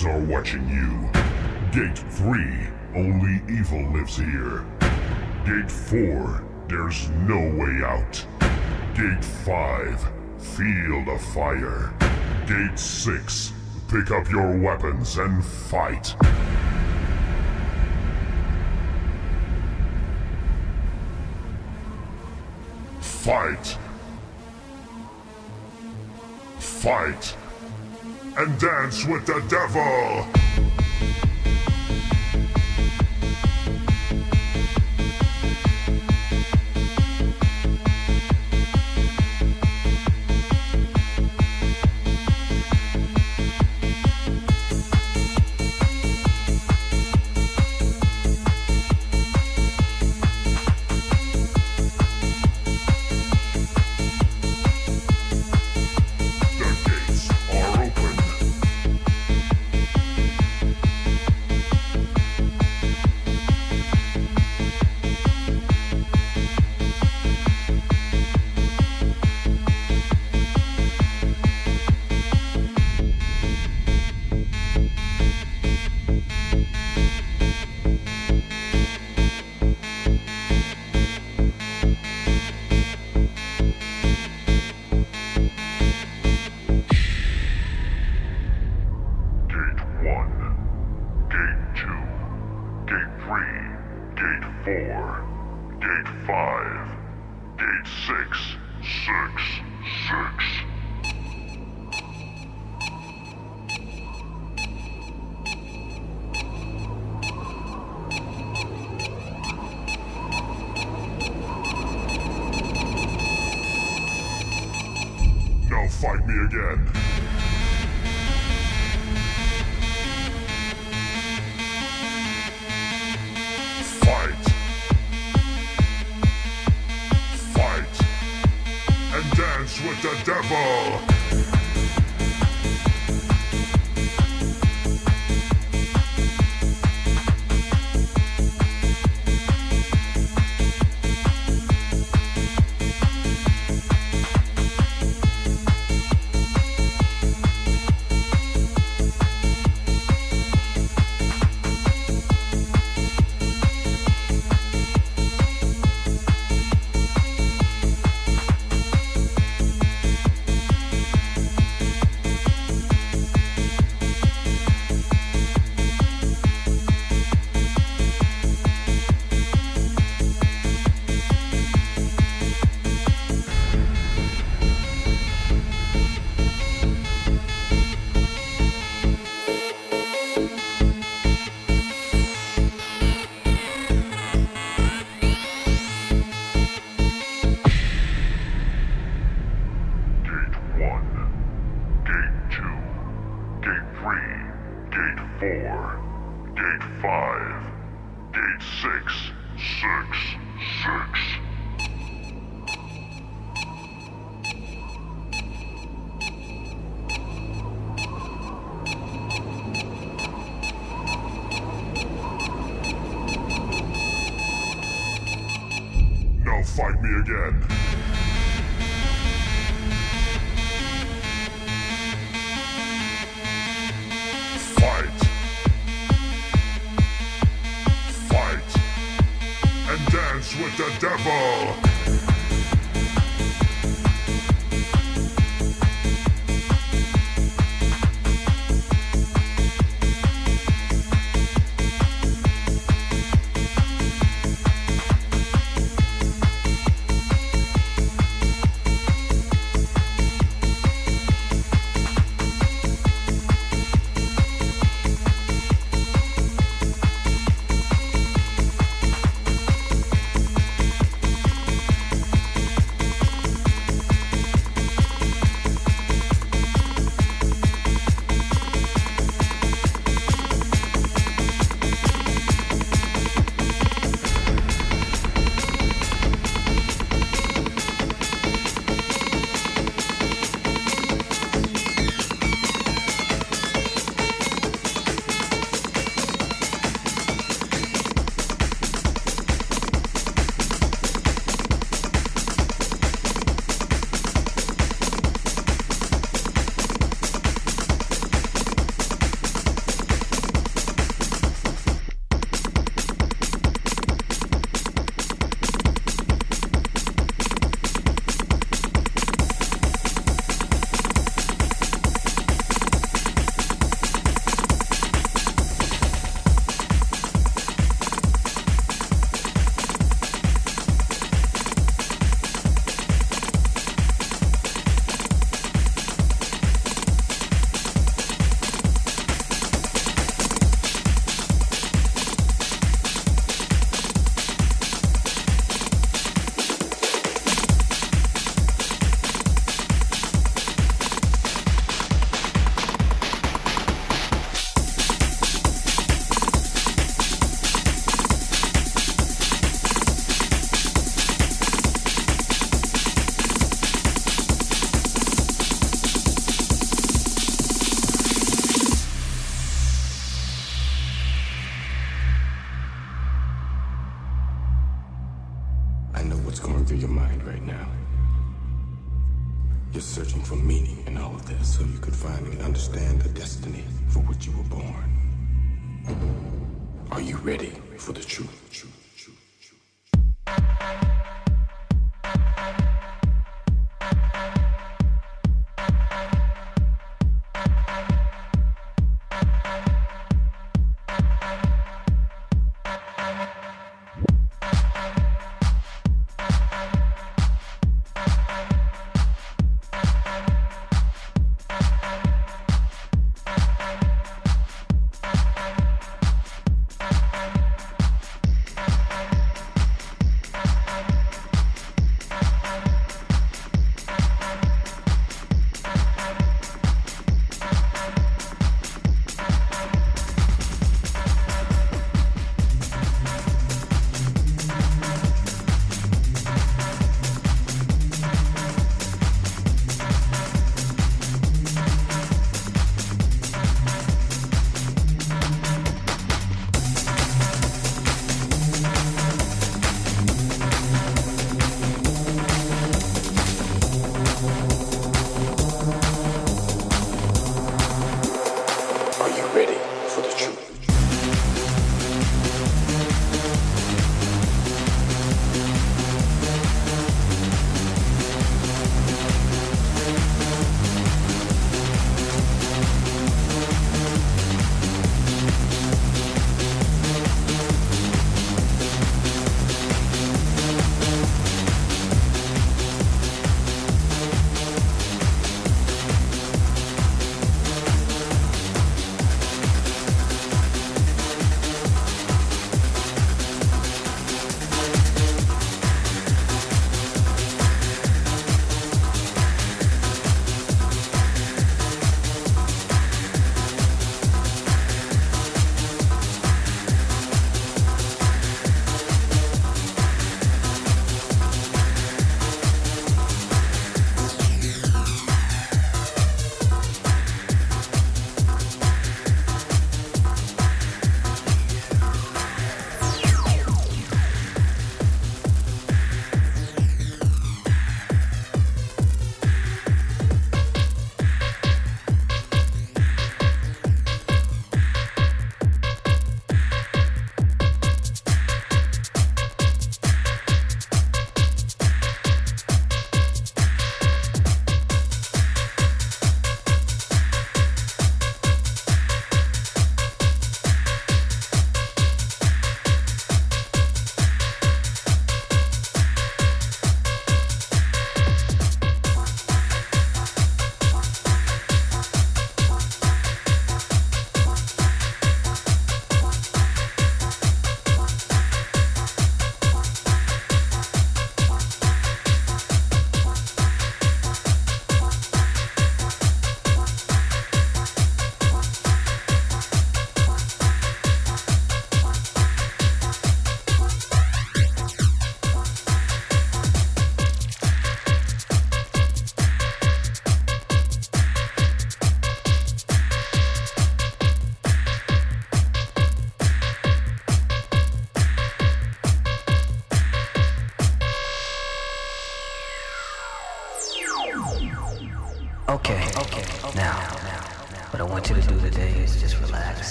[0.00, 1.10] are watching you.
[1.70, 4.64] Gate 3, only evil lives here.
[5.44, 8.26] Gate 4, there's no way out.
[8.94, 10.08] Gate 5,
[10.38, 11.92] field of fire.
[12.46, 13.52] Gate 6,
[13.88, 16.01] pick up your weapons and fight.
[28.92, 30.41] dance with the devil.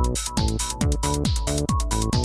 [0.00, 0.16] Thank
[2.14, 2.17] you.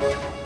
[0.00, 0.45] you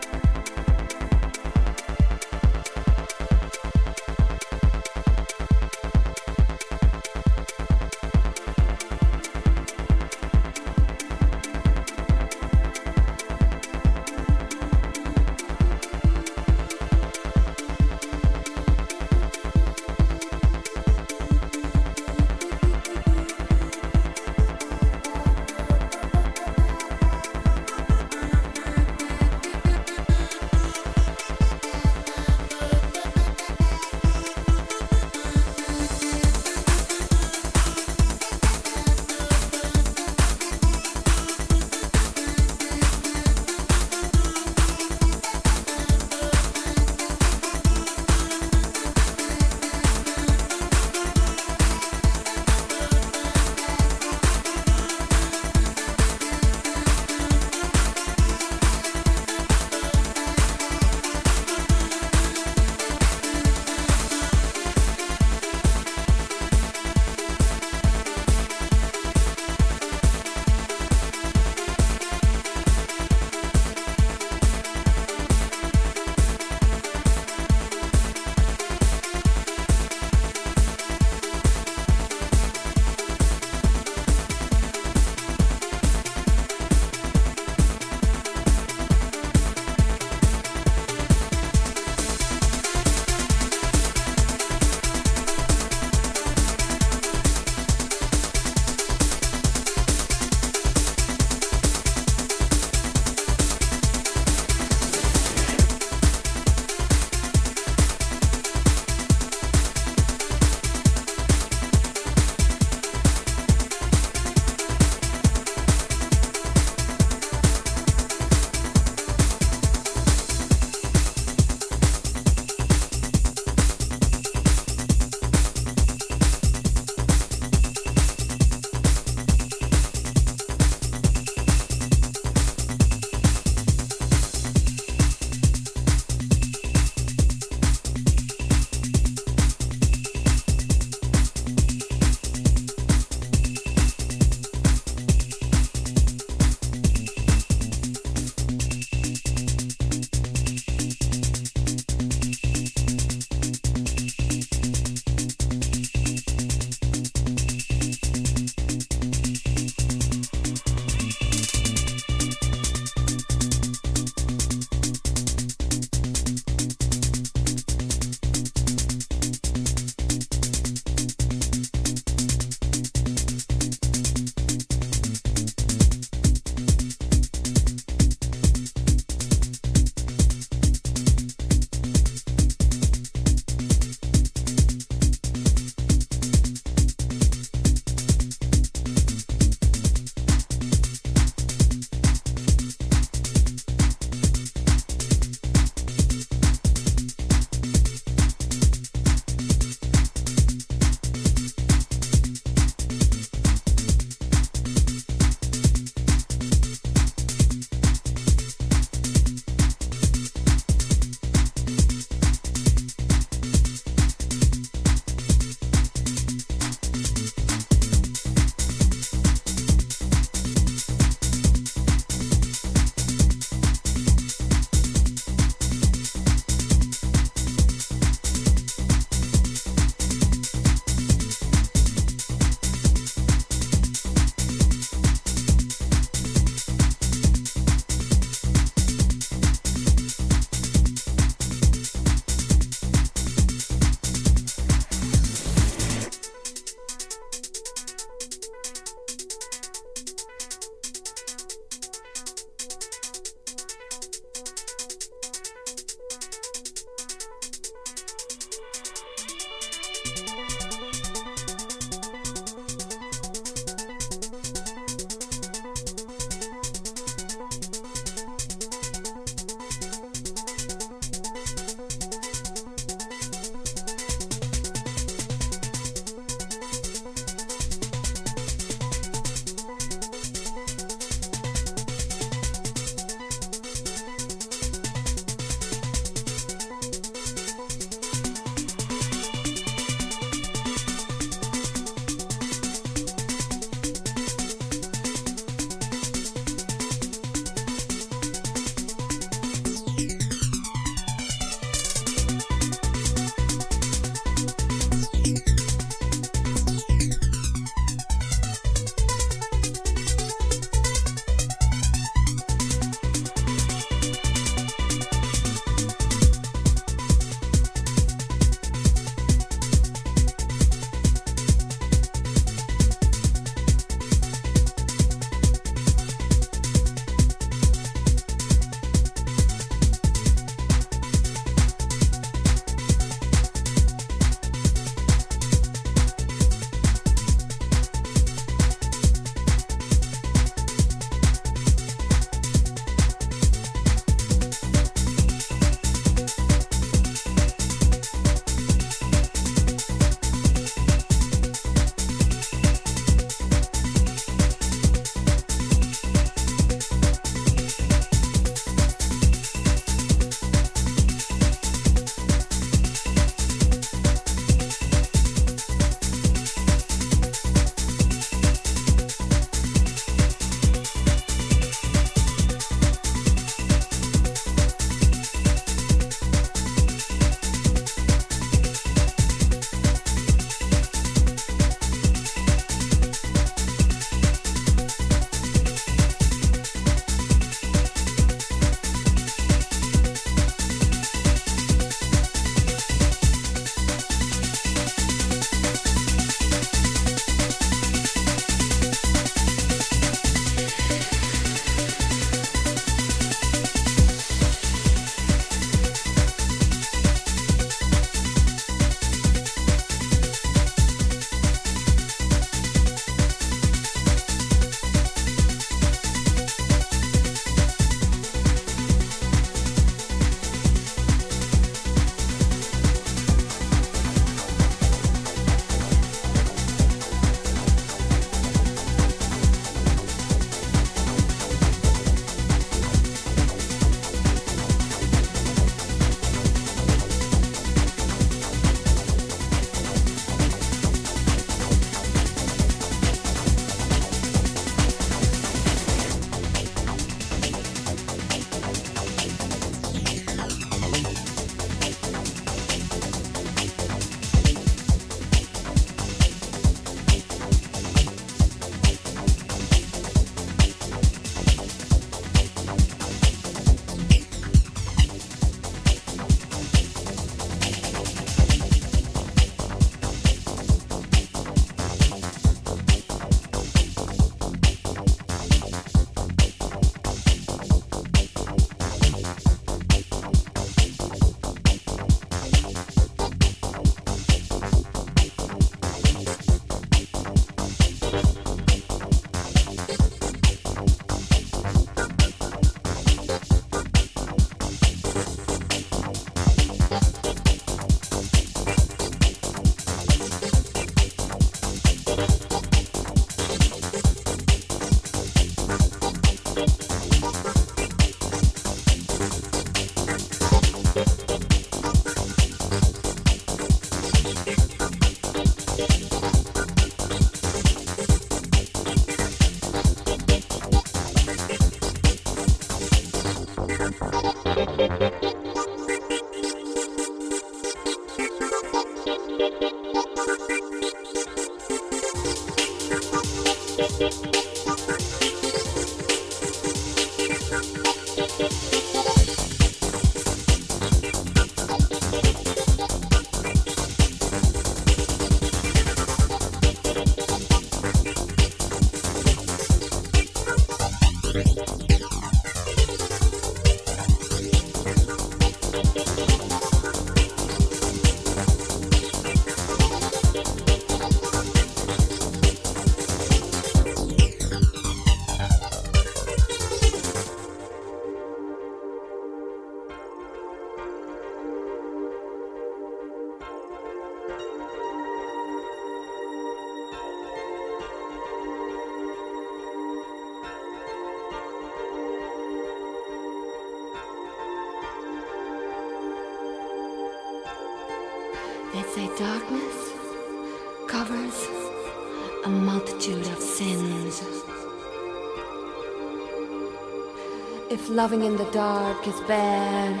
[597.90, 600.00] loving in the dark is bad,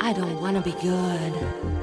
[0.00, 1.77] I don't wanna be good.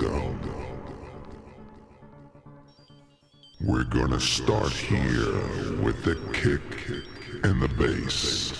[0.00, 0.40] Welcome.
[3.60, 5.32] We're gonna start here
[5.82, 6.60] with the kick
[7.44, 8.53] and the bass.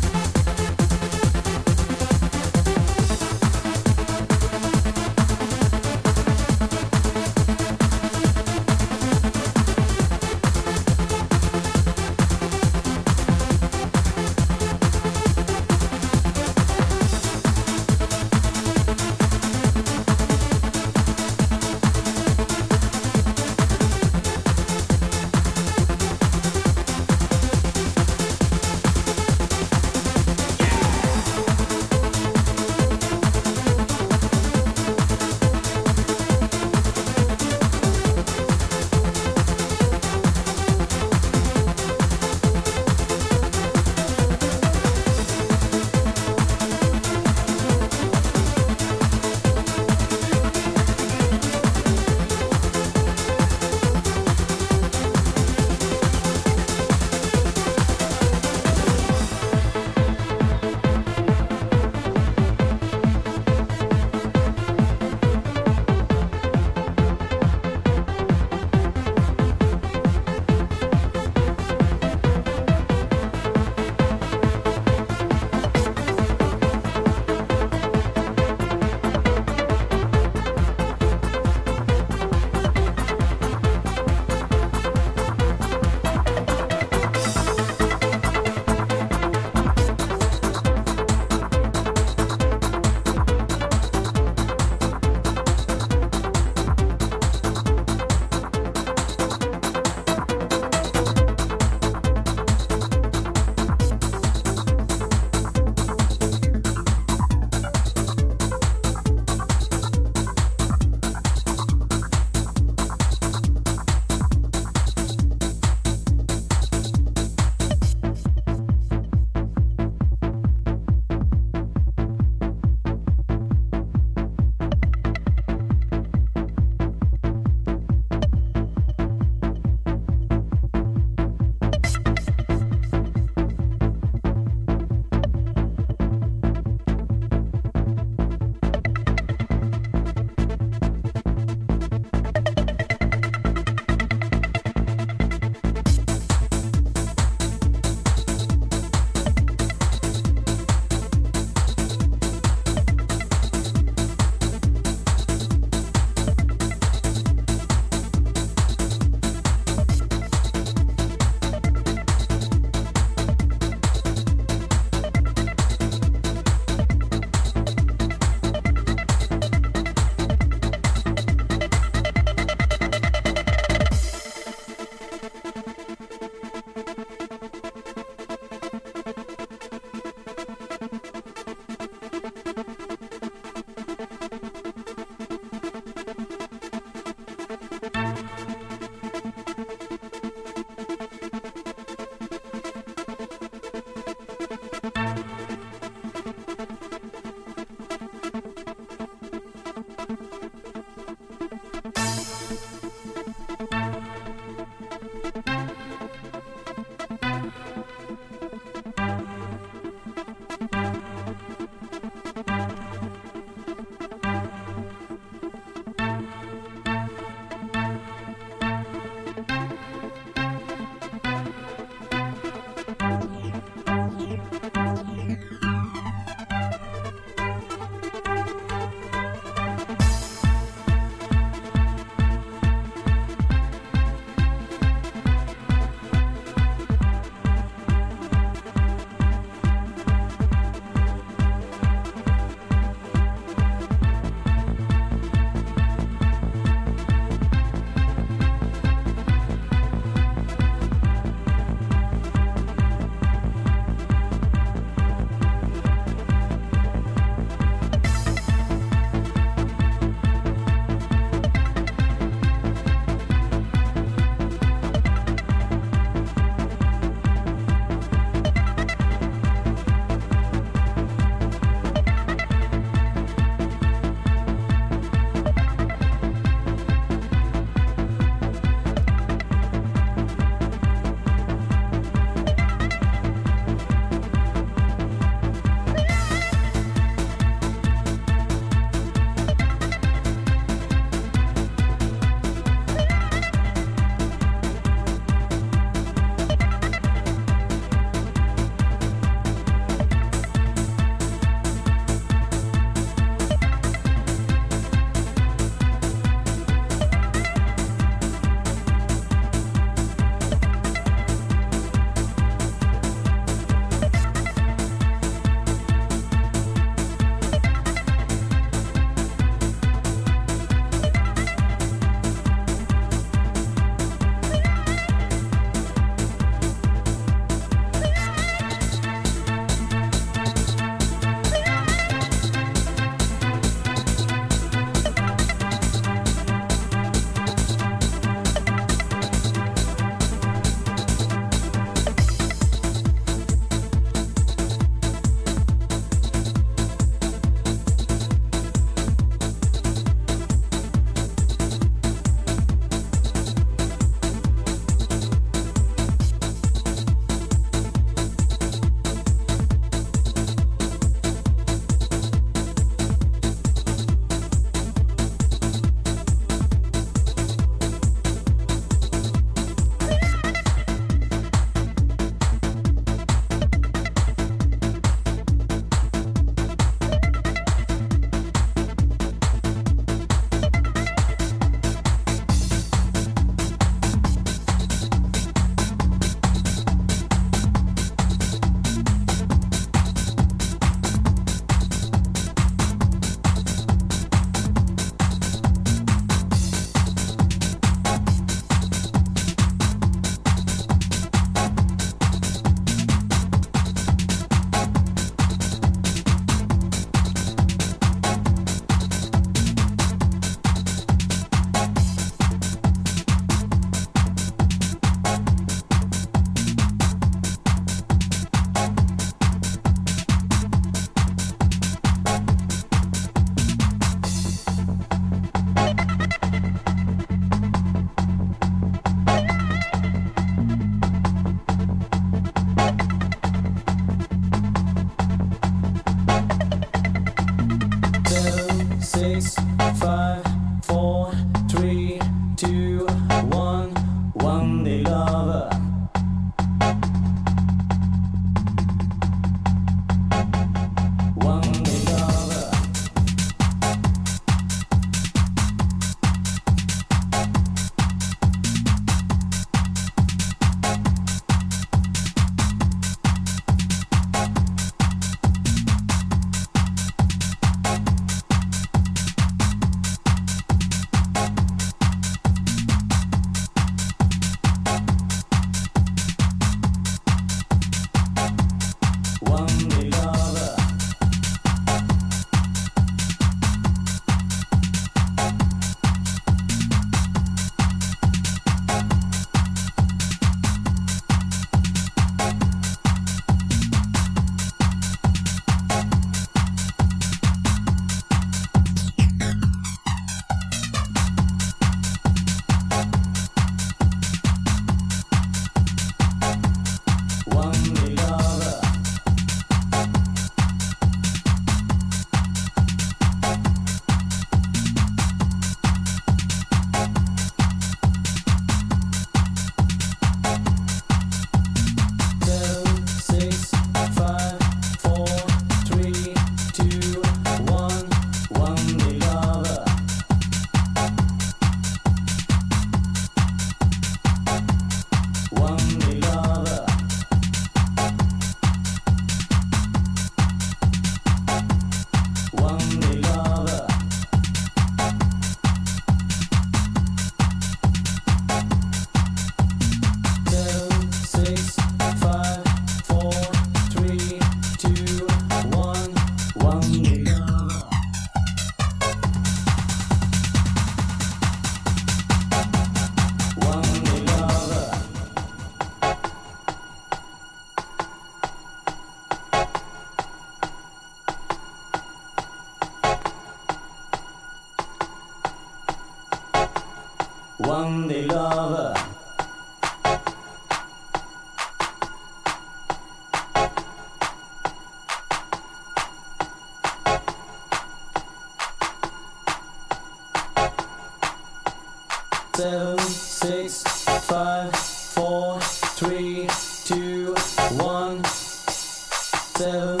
[592.61, 593.81] Seven, six,
[594.27, 595.59] five, four,
[595.97, 596.47] three,
[596.85, 597.33] two,
[597.71, 598.23] one.
[598.23, 600.00] Seven,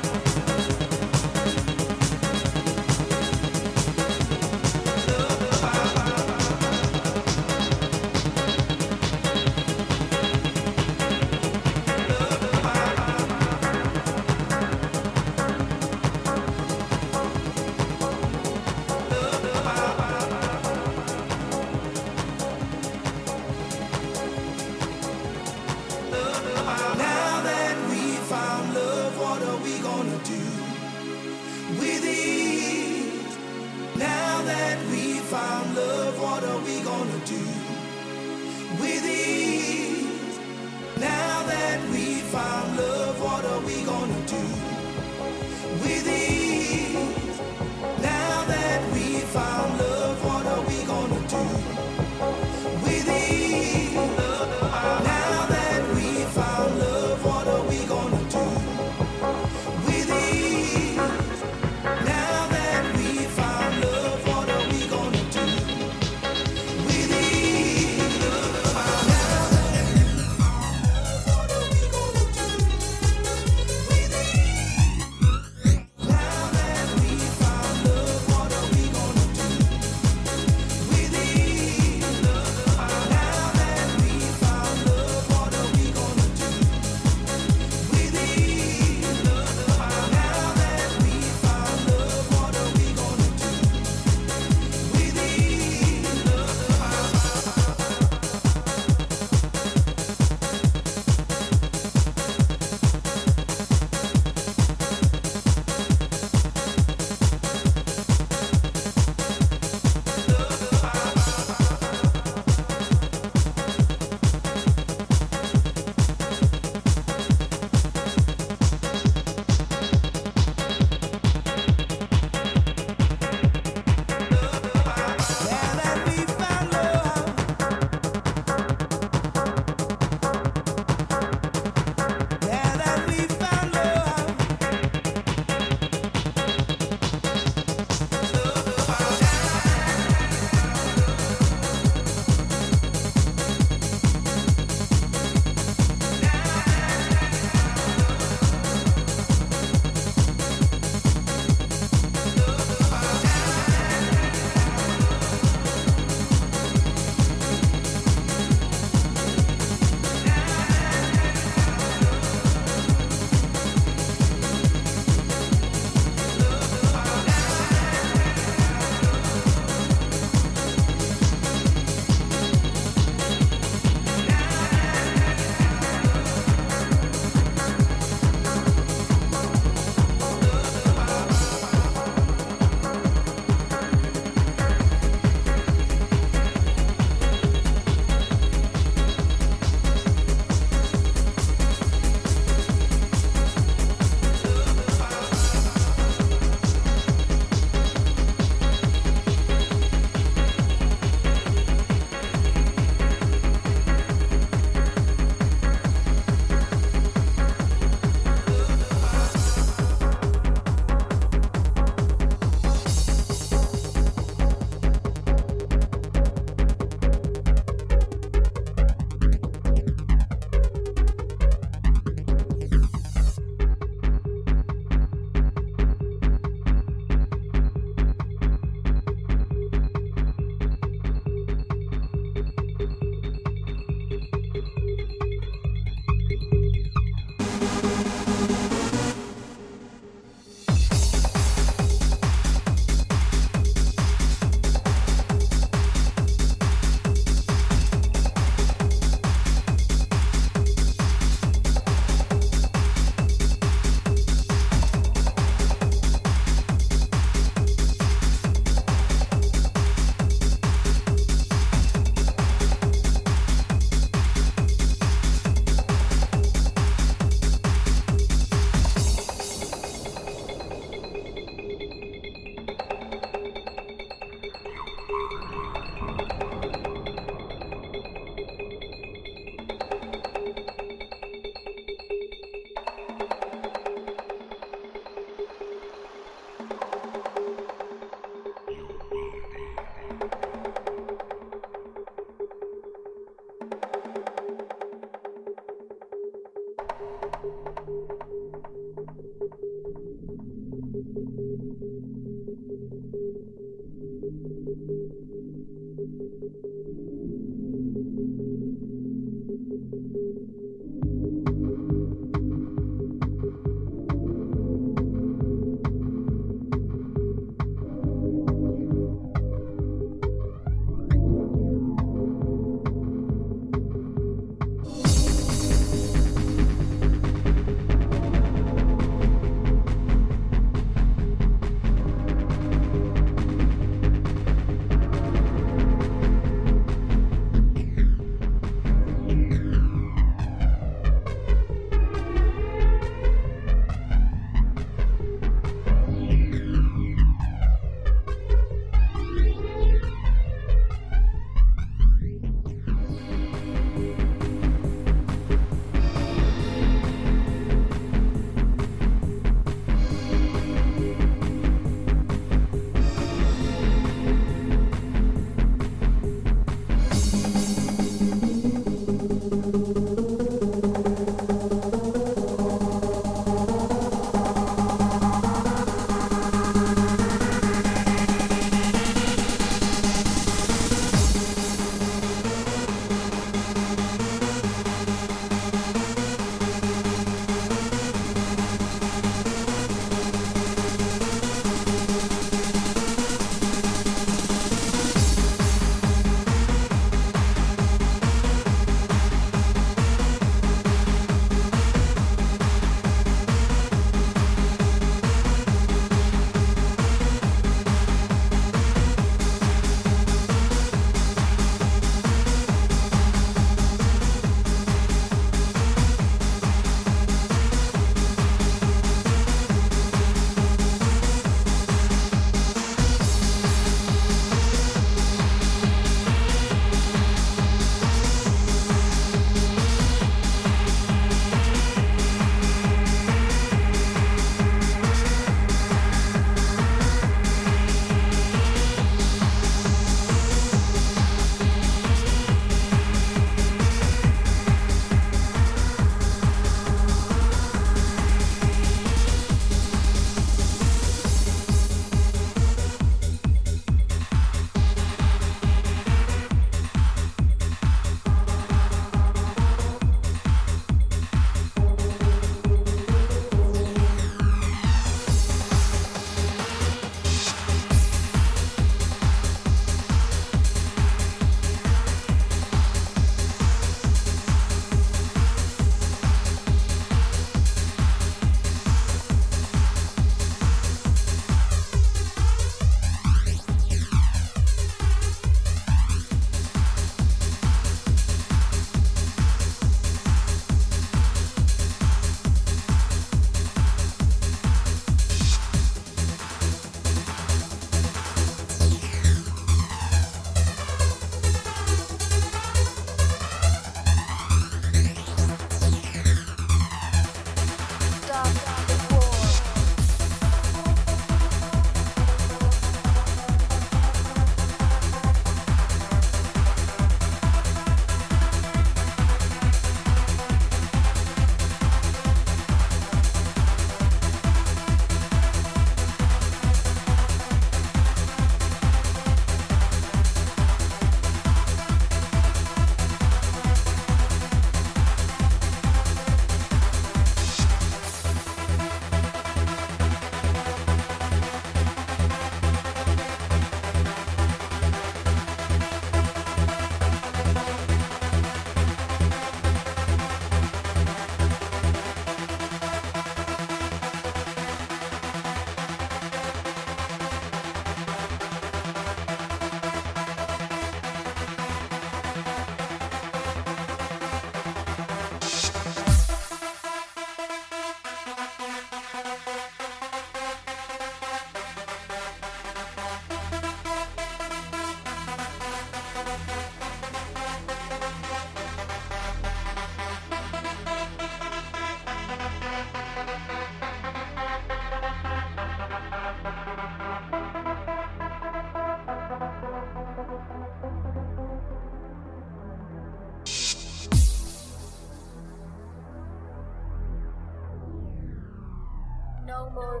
[599.74, 600.00] more